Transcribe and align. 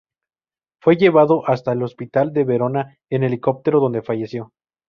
Fue 0.81 0.95
llevado 0.95 1.47
hasta 1.47 1.73
el 1.73 1.83
hospital 1.83 2.33
de 2.33 2.43
Verona 2.43 2.97
en 3.11 3.23
helicóptero 3.23 3.79
donde 3.79 4.01
falleció. 4.01 4.51